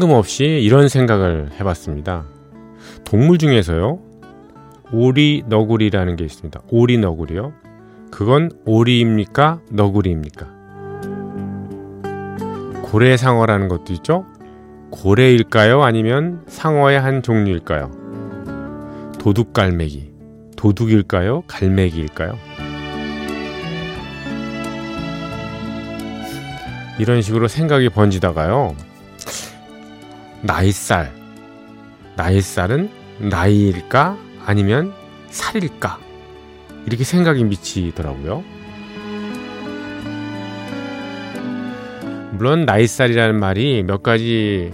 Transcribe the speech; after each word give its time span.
뜬금없이 0.00 0.44
이런 0.44 0.88
생각을 0.88 1.50
해봤습니다. 1.60 2.24
동물 3.04 3.36
중에서요, 3.36 3.98
오리 4.92 5.44
너구리라는 5.46 6.16
게 6.16 6.24
있습니다. 6.24 6.62
오리 6.70 6.96
너구리요. 6.96 7.52
그건 8.10 8.50
오리입니까? 8.64 9.60
너구리입니까? 9.70 10.48
고래 12.82 13.18
상어라는 13.18 13.68
것도 13.68 13.92
있죠? 13.92 14.24
고래일까요? 14.90 15.82
아니면 15.82 16.44
상어의 16.46 16.98
한 16.98 17.22
종류일까요? 17.22 17.90
도둑갈매기. 19.18 20.12
도둑일까요? 20.56 21.42
갈매기일까요? 21.46 22.32
이런 26.98 27.20
식으로 27.20 27.48
생각이 27.48 27.90
번지다가요. 27.90 28.89
나이살. 30.42 31.12
나이살은 32.16 32.90
나이일까? 33.18 34.18
아니면 34.46 34.92
살일까? 35.28 35.98
이렇게 36.86 37.04
생각이 37.04 37.44
미치더라고요. 37.44 38.42
물론 42.32 42.64
나이살이라는 42.64 43.38
말이 43.38 43.82
몇 43.82 44.02
가지 44.02 44.72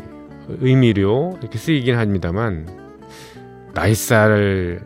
의미로 0.48 1.36
이렇게 1.41 1.58
쓰이긴 1.58 1.97
합니다만 1.97 2.69
나이살을 3.75 4.83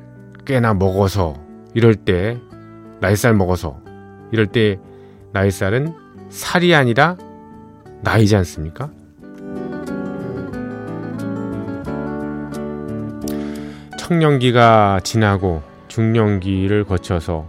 꽤나 0.47 0.73
먹어서 0.73 1.35
이럴 1.75 1.95
때 1.95 2.39
나이살 3.01 3.35
먹어서 3.35 3.81
이럴 4.33 4.47
때 4.47 4.79
나이살은 5.33 5.95
살이 6.31 6.75
아니라 6.75 7.17
나이지 8.03 8.35
않습니까? 8.37 8.91
청년기가 14.11 14.99
지나고 15.05 15.63
중년기를 15.87 16.83
거쳐서 16.83 17.49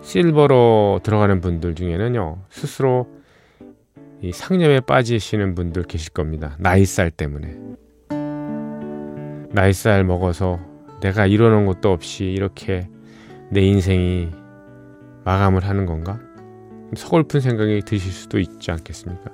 실버로 0.00 1.00
들어가는 1.02 1.42
분들 1.42 1.74
중에는요 1.74 2.38
스스로 2.48 3.06
이 4.22 4.32
상념에 4.32 4.80
빠지시는 4.80 5.54
분들 5.54 5.82
계실 5.82 6.14
겁니다. 6.14 6.56
나이살 6.60 7.10
때문에. 7.10 7.58
나이살 9.50 10.02
먹어서 10.04 10.58
내가 11.02 11.26
이러는 11.26 11.66
것도 11.66 11.92
없이 11.92 12.24
이렇게 12.24 12.88
내 13.50 13.60
인생이 13.60 14.30
마감을 15.26 15.62
하는 15.66 15.84
건가? 15.84 16.18
서글픈 16.96 17.40
생각이 17.40 17.82
드실 17.82 18.10
수도 18.12 18.38
있지 18.38 18.70
않겠습니까? 18.70 19.30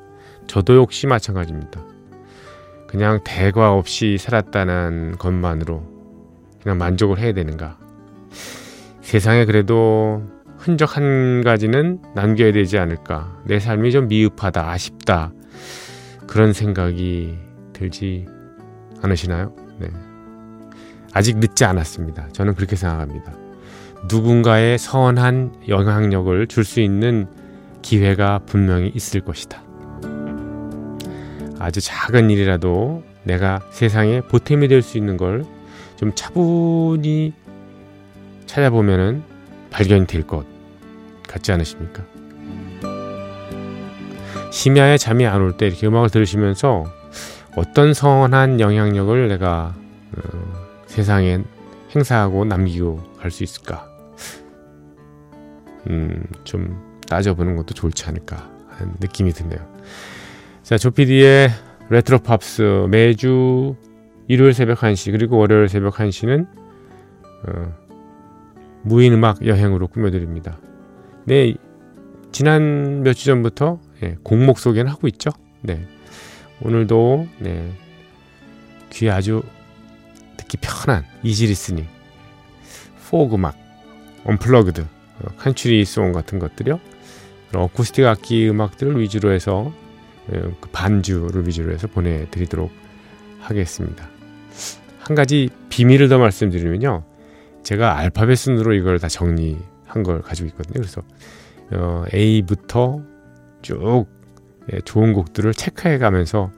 저도 0.48 0.74
역시 0.74 1.06
마찬가지입니다. 1.06 1.80
그냥 2.88 3.20
대과 3.22 3.74
없이 3.74 4.18
살았다는 4.18 5.18
것만으로 5.18 5.94
그냥 6.64 6.78
만족을 6.78 7.18
해야 7.18 7.32
되는가 7.32 7.78
세상에 9.02 9.44
그래도 9.44 10.22
흔적 10.56 10.96
한 10.96 11.42
가지는 11.44 12.00
남겨야 12.14 12.52
되지 12.52 12.78
않을까. 12.78 13.38
내 13.44 13.60
삶이 13.60 13.92
좀 13.92 14.08
미흡하다, 14.08 14.70
아쉽다. 14.70 15.30
그런 16.26 16.54
생각이 16.54 17.36
들지 17.74 18.26
않으시나요? 19.02 19.54
네. 19.78 19.88
아직 21.12 21.36
늦지 21.36 21.66
않았습니다. 21.66 22.28
저는 22.32 22.54
그렇게 22.54 22.76
생각합니다. 22.76 23.34
누군가의 24.08 24.78
선한 24.78 25.64
영향력을 25.68 26.46
줄 26.46 26.64
수 26.64 26.80
있는 26.80 27.26
기회가 27.82 28.40
분명히 28.46 28.90
있을 28.94 29.20
것이다. 29.20 29.62
아주 31.58 31.82
작은 31.82 32.30
일이라도 32.30 33.02
내가 33.24 33.60
세상에 33.70 34.22
보탬이 34.22 34.68
될 34.68 34.80
수 34.80 34.96
있는 34.96 35.18
걸 35.18 35.44
좀 35.96 36.12
차분히 36.14 37.32
찾아보면은 38.46 39.22
발견이 39.70 40.06
될것 40.06 40.46
같지 41.26 41.52
않으십니까? 41.52 42.04
심야에 44.52 44.98
잠이 44.98 45.26
안 45.26 45.40
올 45.42 45.56
때 45.56 45.66
이렇게 45.66 45.86
음악을 45.86 46.10
들으시면서 46.10 46.84
어떤 47.56 47.92
선한 47.94 48.60
영향력을 48.60 49.28
내가 49.28 49.74
어, 50.16 50.52
세상에 50.86 51.40
행사하고 51.94 52.44
남기고 52.44 53.14
갈 53.18 53.30
수 53.30 53.42
있을까? 53.44 53.88
음, 55.90 56.24
좀 56.44 56.80
따져보는 57.08 57.56
것도 57.56 57.74
좋지 57.74 58.06
않을까 58.06 58.48
하는 58.70 58.94
느낌이 59.00 59.32
드네요. 59.32 59.58
자, 60.62 60.78
조피디의 60.78 61.50
레트로 61.90 62.20
팝스 62.20 62.86
매주 62.90 63.76
일요일 64.26 64.54
새벽 64.54 64.78
1시 64.78 65.12
그리고 65.12 65.36
월요일 65.36 65.68
새벽 65.68 65.94
1시는 65.94 66.46
어, 67.46 67.72
무인 68.82 69.12
음악 69.12 69.44
여행으로 69.46 69.88
꾸며드립니다. 69.88 70.58
네, 71.24 71.54
지난 72.32 73.02
몇주 73.02 73.24
전부터 73.24 73.80
예, 74.02 74.16
곡목 74.22 74.58
소개는 74.58 74.90
하고 74.90 75.08
있죠. 75.08 75.30
네, 75.60 75.86
오늘도 76.62 77.28
네, 77.38 77.72
귀에 78.90 79.10
아주 79.10 79.42
듣기 80.36 80.58
편한 80.60 81.04
easy 81.22 81.46
listening, 81.46 81.86
포크 83.08 83.36
음악, 83.36 83.56
unplugged, 84.24 84.80
어, 84.82 85.28
country 85.38 85.84
song 85.84 86.12
같은 86.12 86.38
것들요. 86.38 86.80
어쿠스틱 87.54 88.04
악기 88.04 88.48
음악들을 88.48 89.00
위주로 89.00 89.30
해서 89.30 89.72
예, 90.32 90.40
그 90.60 90.68
반주를 90.70 91.46
위주로 91.46 91.72
해서 91.72 91.86
보내드리도록 91.86 92.70
하겠습니다. 93.40 94.13
한 94.98 95.14
가지 95.14 95.48
비밀을 95.68 96.08
더 96.08 96.18
말씀드리면요. 96.18 97.04
제가 97.62 97.98
알파벳 97.98 98.36
순으로 98.36 98.74
이걸 98.74 98.98
다 98.98 99.08
정리한 99.08 100.02
걸 100.02 100.22
가지고 100.22 100.48
있거든요. 100.48 100.74
그래서 100.74 101.02
어, 101.72 102.04
A부터 102.12 103.02
쭉 103.62 104.06
예, 104.72 104.80
좋은 104.80 105.12
곡들을 105.12 105.52
체크해 105.52 105.98
가면서 105.98 106.50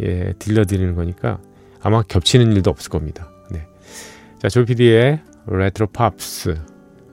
예, 0.00 0.32
들려드리는 0.38 0.94
거니까 0.94 1.38
아마 1.82 2.02
겹치는 2.02 2.52
일도 2.52 2.70
없을 2.70 2.90
겁니다. 2.90 3.30
네. 3.50 3.66
자, 4.38 4.48
조피디의 4.48 5.20
레트로 5.46 5.88
팝스 5.88 6.54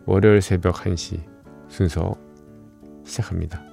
월요일 0.06 0.42
새벽 0.42 0.75
1시 0.75 1.19
순서 1.69 2.16
시작합니다. 3.06 3.67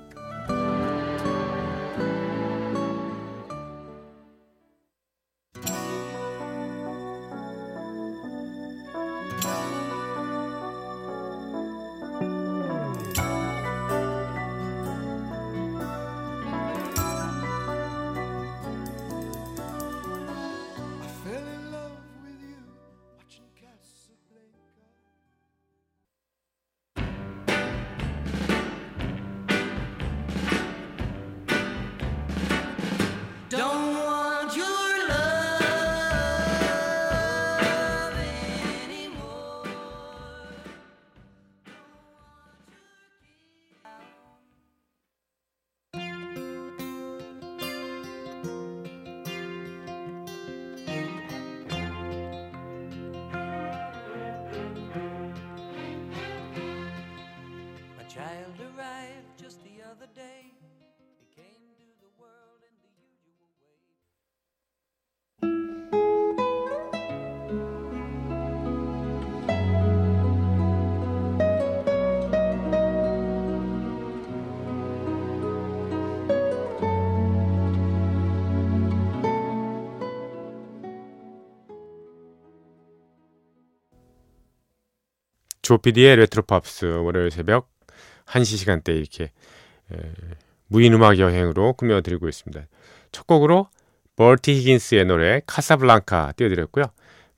조피디의 85.65 86.17
레트로팝스 86.17 86.85
월요일 86.85 87.31
새벽 87.31 87.71
1시 88.27 88.59
시간대 88.59 88.93
이렇게 88.93 89.25
에, 89.91 89.97
무인 90.67 90.93
음악 90.93 91.19
여행으로 91.19 91.73
꾸며드리고 91.73 92.29
있습니다. 92.29 92.67
첫 93.13 93.27
곡으로 93.27 93.69
버티 94.17 94.53
히긴스의 94.55 95.07
노래 95.07 95.41
카사블랑카 95.47 96.35
띄워드렸고요. 96.37 96.85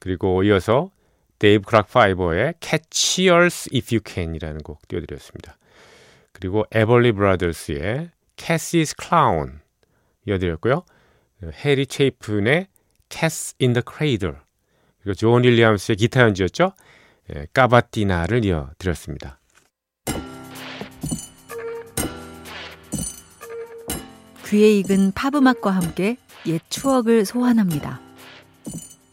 그리고 0.01 0.43
이어서 0.43 0.91
데이브 1.39 1.67
클락 1.67 1.89
파이브의 1.89 2.55
Catch 2.61 3.29
Us 3.29 3.71
If 3.73 3.95
You 3.95 4.01
Can이라는 4.05 4.63
곡 4.63 4.87
띄워드렸습니다. 4.89 5.57
그리고 6.33 6.65
에벌리 6.73 7.13
브라더스의 7.13 8.11
Cathy's 8.37 8.95
Clown 9.01 9.61
이어드렸고요. 10.27 10.85
해리 11.65 11.87
채핀의 11.87 12.67
Cat's 13.09 13.55
in 13.63 13.73
the 13.73 13.83
Cradle 13.89 14.37
그리고 15.01 15.15
존 15.15 15.45
윌리엄스의 15.45 15.95
기타 15.97 16.23
연주였죠. 16.23 16.73
예, 17.35 17.47
까바티나를 17.53 18.45
이어드렸습니다. 18.45 19.41
귀에 24.47 24.79
익은 24.79 25.13
팝음악과 25.13 25.71
함께 25.71 26.17
옛 26.47 26.61
추억을 26.69 27.25
소환합니다. 27.25 28.01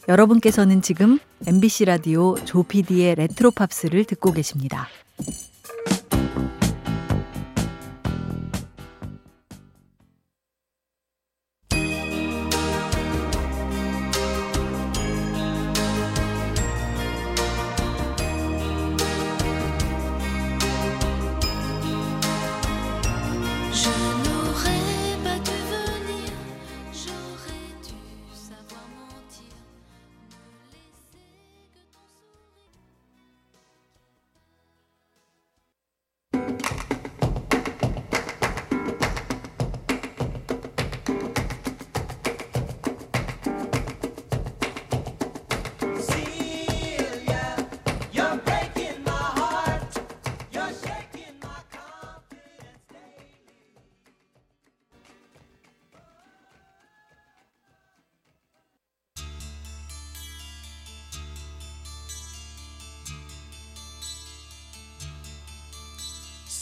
여러분께서는 0.06 0.80
지금 0.82 1.18
MBC 1.46 1.86
라디오 1.86 2.36
조피디의 2.44 3.16
레트로 3.16 3.50
팝스를 3.50 4.04
듣고 4.04 4.32
계십니다. 4.32 4.86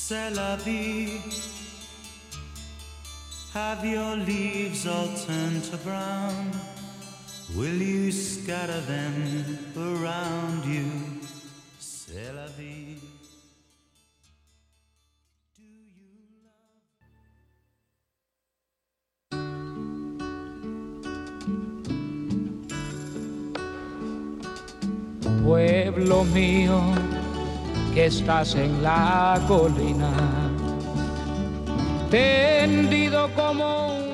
C'est 0.05 0.31
la 0.35 0.57
vie. 0.57 1.21
Have 3.55 3.85
your 3.85 4.17
leaves 4.17 4.85
all 4.85 5.07
turned 5.27 5.63
to 5.71 5.77
brown? 5.77 6.51
Will 7.55 7.81
you 7.81 8.11
scatter 8.11 8.81
them 8.81 9.59
around 9.77 10.65
you? 10.65 10.91
C'est 11.79 12.33
la 12.35 12.49
vie. 12.59 12.99
Pueblo 25.45 26.25
mío 26.25 27.22
que 27.95 28.07
estás 28.07 28.55
en 28.55 28.83
la 28.83 29.39
colina, 29.47 30.11
tendido 32.11 33.29
como 33.35 33.97
un 33.97 34.12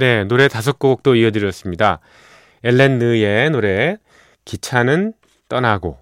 네, 0.00 0.24
노래 0.24 0.48
다섯 0.48 0.78
곡도 0.78 1.14
이어드렸습니다. 1.14 2.00
엘렌 2.64 2.98
느의 2.98 3.50
노래 3.50 3.98
기차는 4.46 5.12
떠나고 5.50 5.98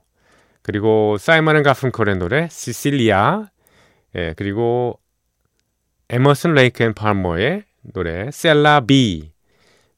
그리고 0.63 1.17
사이먼 1.19 1.57
앤 1.57 1.63
가펑클의 1.65 2.17
노래 2.19 2.47
Cecilia 2.49 3.49
예, 4.15 4.35
그리고 4.37 5.01
에머슨 6.11 6.55
레이크 6.55 6.85
앤 6.85 6.95
팔머의 6.95 7.65
노래 7.93 8.31
C'est 8.31 8.68
la 8.68 8.83
Vie 8.87 9.33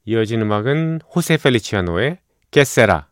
이어진 0.05 0.41
음악은 0.41 1.01
호세 1.13 1.37
펠리치아노의 1.37 2.17
Che 2.49 2.74
sarà 2.74 3.07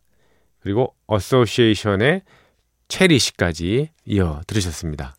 그리고 0.60 0.96
어소시에이션의 1.06 2.24
Cherish까지 2.88 3.92
이어 4.06 4.42
들으셨습니다. 4.48 5.19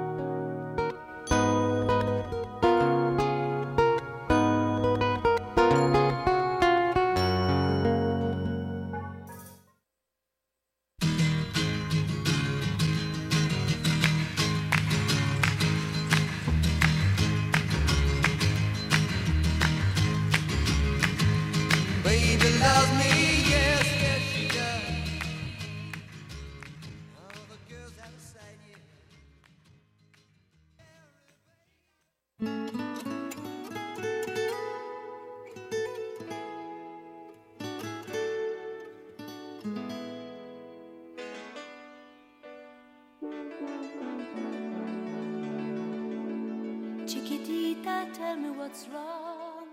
What's 48.71 48.87
wrong. 48.87 49.67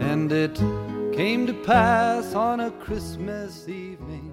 And 0.00 0.32
it 0.32 0.56
came 1.14 1.46
to 1.46 1.52
pass 1.64 2.34
on 2.34 2.60
a 2.60 2.70
Christmas 2.70 3.68
evening 3.68 4.25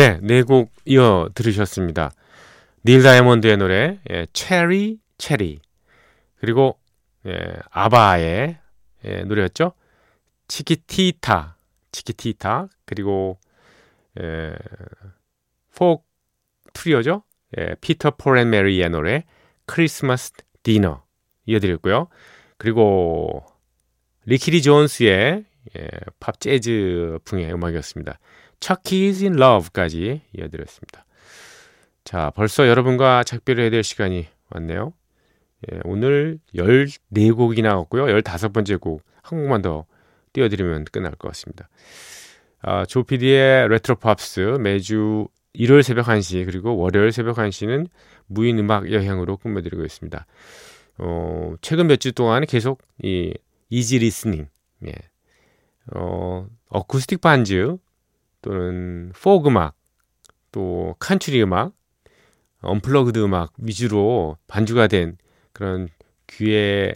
네, 0.00 0.18
네 0.22 0.42
곡 0.44 0.72
이어 0.86 1.28
들으셨습니다. 1.34 2.10
닐 2.86 3.02
다이아몬드의 3.02 3.58
노래 3.58 4.00
예, 4.08 4.26
Cherry 4.32 4.98
Cherry 5.18 5.60
그리고 6.38 6.78
예, 7.26 7.36
아바의 7.70 8.56
예, 9.04 9.22
노래였죠. 9.24 9.74
Chiquitita 10.48 11.58
Chiquitita 11.92 12.68
그리고 12.86 13.38
예, 14.18 14.54
포크 15.76 16.02
트리오죠. 16.72 17.22
예, 17.58 17.74
피터 17.82 18.12
폴 18.12 18.30
앤 18.30 18.48
메리의 18.48 18.88
노래 18.88 19.24
Christmas 19.66 20.32
Dinner 20.62 21.02
이어드렸고요. 21.44 22.08
그리고 22.56 23.44
리키 24.24 24.49
리 24.49 24.62
존스의 24.62 25.44
예, 25.76 25.88
팝 26.20 26.40
재즈 26.40 27.18
풍의 27.26 27.52
음악이었습니다. 27.52 28.18
Chuck 28.60 28.94
E.'s 28.94 29.22
in 29.22 29.34
Love까지 29.40 30.22
이어드렸습니다. 30.36 31.04
자, 32.04 32.30
벌써 32.34 32.68
여러분과 32.68 33.24
작별을 33.24 33.64
해야 33.64 33.70
될 33.70 33.82
시간이 33.82 34.26
왔네요. 34.50 34.92
예, 35.72 35.80
오늘 35.84 36.38
14곡이 36.54 37.62
나왔고요. 37.62 38.04
15번째 38.06 38.80
곡, 38.80 39.02
한 39.22 39.38
곡만 39.40 39.62
더 39.62 39.84
띄워드리면 40.32 40.84
끝날 40.92 41.12
것 41.12 41.28
같습니다. 41.28 41.68
아, 42.62 42.84
조피디의 42.86 43.68
레트로 43.68 43.96
팝스 43.96 44.58
매주 44.60 45.28
일요일 45.52 45.82
새벽 45.82 46.06
1시 46.06 46.44
그리고 46.46 46.76
월요일 46.76 47.12
새벽 47.12 47.36
1시는 47.36 47.88
무인 48.26 48.58
음악 48.58 48.90
여행으로 48.92 49.36
꾸며드리고 49.36 49.84
있습니다. 49.84 50.26
어, 50.98 51.54
최근 51.60 51.86
몇 51.86 51.96
주 51.98 52.12
동안 52.12 52.44
계속 52.46 52.82
이 53.02 53.34
easy 53.70 53.98
listening, 53.98 54.48
예. 54.86 54.92
어, 55.94 56.46
어쿠스틱 56.68 57.20
반주 57.20 57.76
또는 58.42 59.12
포크 59.20 59.48
음악 59.48 59.74
또 60.52 60.94
컨트리 60.98 61.42
음악 61.42 61.72
unplugged 62.62 63.18
음악 63.22 63.52
위주로 63.58 64.36
반주가 64.46 64.86
된 64.86 65.16
그런 65.52 65.88
귀에 66.26 66.94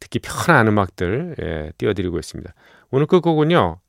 듣기 0.00 0.20
편한 0.20 0.68
음악들 0.68 1.36
예, 1.42 1.72
띄워드리고 1.76 2.18
있습니다. 2.18 2.52
오늘 2.90 3.06
끝곡은요. 3.06 3.80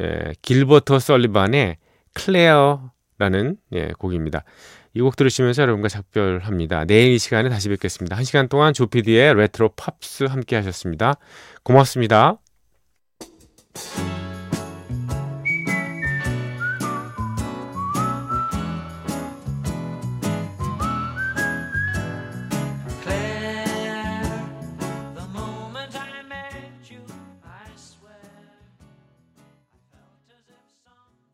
예, 0.00 0.34
길버트 0.42 0.92
오 0.92 0.98
설리반의 0.98 1.78
Clair라는 2.14 3.56
예, 3.72 3.88
곡입니다. 3.98 4.44
이 4.94 5.00
곡 5.00 5.16
들으시면서 5.16 5.62
여러분과 5.62 5.88
작별합니다. 5.88 6.84
내일 6.84 7.12
이 7.12 7.18
시간에 7.18 7.48
다시 7.48 7.68
뵙겠습니다. 7.70 8.14
한 8.16 8.24
시간 8.24 8.48
동안 8.48 8.74
조피디의 8.74 9.34
레트로 9.34 9.70
팝스 9.70 10.24
함께 10.24 10.56
하셨습니다. 10.56 11.14
고맙습니다. 11.62 12.41